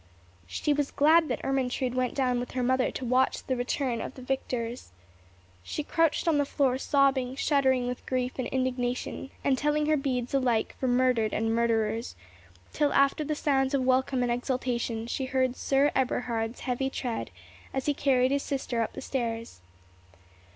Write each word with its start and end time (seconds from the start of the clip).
She 0.47 0.73
was 0.73 0.89
glad 0.89 1.27
that 1.27 1.45
Ermentrude 1.45 1.93
went 1.93 2.15
down 2.15 2.39
with 2.39 2.53
her 2.53 2.63
mother 2.63 2.89
to 2.89 3.05
watch 3.05 3.43
the 3.45 3.55
return 3.55 4.01
of 4.01 4.15
the 4.15 4.23
victors. 4.23 4.89
She 5.61 5.83
crouched 5.83 6.27
on 6.27 6.39
the 6.39 6.43
floor, 6.45 6.79
sobbing, 6.79 7.35
shuddering 7.35 7.85
with 7.85 8.03
grief 8.07 8.39
and 8.39 8.47
indignation, 8.47 9.29
and 9.43 9.59
telling 9.59 9.85
her 9.85 9.97
beads 9.97 10.33
alike 10.33 10.75
for 10.79 10.87
murdered 10.87 11.33
and 11.35 11.53
murderers, 11.53 12.15
till, 12.73 12.91
after 12.93 13.23
the 13.23 13.35
sounds 13.35 13.75
of 13.75 13.83
welcome 13.83 14.23
and 14.23 14.31
exultation, 14.31 15.05
she 15.05 15.25
heard 15.25 15.55
Sir 15.55 15.91
Eberhard's 15.95 16.61
heavy 16.61 16.89
tread, 16.89 17.29
as 17.71 17.85
he 17.85 17.93
carried 17.93 18.31
his 18.31 18.41
sister 18.41 18.81
up 18.81 18.99
stairs. 19.03 19.61